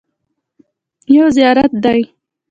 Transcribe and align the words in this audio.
یو 1.15 1.27
زیارت 1.35 1.67
دی. 1.83 2.01